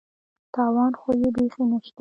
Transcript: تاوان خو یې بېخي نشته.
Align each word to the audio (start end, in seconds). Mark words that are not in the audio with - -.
تاوان 0.53 0.91
خو 0.99 1.09
یې 1.19 1.29
بېخي 1.35 1.63
نشته. 1.69 1.89